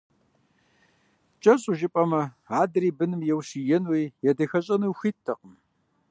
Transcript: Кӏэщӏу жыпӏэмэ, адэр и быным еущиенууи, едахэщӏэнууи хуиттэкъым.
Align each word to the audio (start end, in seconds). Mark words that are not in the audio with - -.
Кӏэщӏу 1.41 1.75
жыпӏэмэ, 1.79 2.21
адэр 2.61 2.83
и 2.89 2.91
быным 2.97 3.21
еущиенууи, 3.31 4.11
едахэщӏэнууи 4.29 4.97
хуиттэкъым. 4.97 5.53